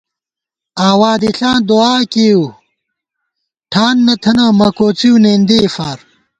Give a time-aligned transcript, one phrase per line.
[0.87, 2.43] آواں دِݪاں دُعا کېئیؤ
[3.71, 5.97] ٹھان نہ تھنہ مہ کوڅِؤ نېندِئےفار